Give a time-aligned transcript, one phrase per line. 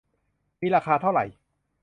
[0.61, 1.25] มีราคาเท่าไหร่